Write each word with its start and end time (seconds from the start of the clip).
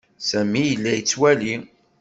Sami 0.27 0.61
yella 0.69 0.91
yettwali. 0.93 1.51